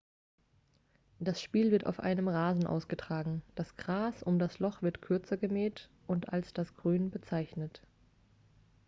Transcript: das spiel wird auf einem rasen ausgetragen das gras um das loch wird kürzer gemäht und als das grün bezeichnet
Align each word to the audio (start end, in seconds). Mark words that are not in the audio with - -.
das 1.19 1.39
spiel 1.43 1.69
wird 1.69 1.85
auf 1.85 1.99
einem 1.99 2.27
rasen 2.27 2.65
ausgetragen 2.65 3.43
das 3.53 3.77
gras 3.77 4.23
um 4.23 4.39
das 4.39 4.57
loch 4.57 4.81
wird 4.81 5.03
kürzer 5.03 5.37
gemäht 5.37 5.89
und 6.07 6.29
als 6.33 6.53
das 6.53 6.73
grün 6.75 7.11
bezeichnet 7.11 7.81